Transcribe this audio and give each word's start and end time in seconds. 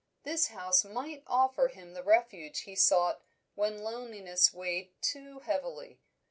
This 0.23 0.47
house 0.47 0.83
might 0.83 1.21
offer 1.27 1.67
him 1.67 1.93
the 1.93 2.01
refuge 2.01 2.61
he 2.61 2.73
sought 2.75 3.21
when 3.53 3.83
loneliness 3.83 4.51
weighed 4.51 4.99
too 4.99 5.41
heavily. 5.41 5.99